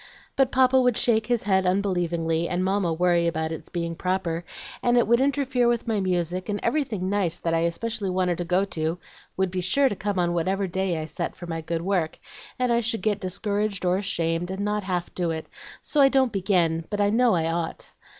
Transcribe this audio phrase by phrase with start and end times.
[0.35, 4.43] But Papa would shake his head unbelievingly, and Mamma worry about its being proper,
[4.81, 8.43] and it would interfere with my music, and everything nice that I especially wanted to
[8.43, 8.97] go to
[9.37, 12.17] would be sure to come on whatever day I set for my good work,
[12.57, 15.45] and I should get discouraged or ashamed, and not half do it,
[15.83, 17.93] so I don't begin, but I know I ought."